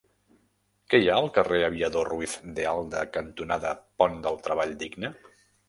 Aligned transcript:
Què 0.93 0.99
hi 1.03 1.09
ha 1.11 1.17
al 1.23 1.29
carrer 1.35 1.59
Aviador 1.67 2.09
Ruiz 2.15 2.35
de 2.61 2.67
Alda 2.73 3.05
cantonada 3.21 3.77
Pont 4.03 4.21
del 4.27 4.43
Treball 4.51 4.77
Digne? 4.85 5.17